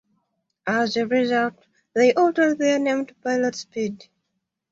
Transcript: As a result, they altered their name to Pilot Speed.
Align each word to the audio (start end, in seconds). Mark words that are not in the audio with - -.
As 0.65 0.97
a 0.97 1.05
result, 1.05 1.53
they 1.93 2.11
altered 2.15 2.57
their 2.57 2.79
name 2.79 3.05
to 3.05 3.13
Pilot 3.23 3.53
Speed. 3.53 4.07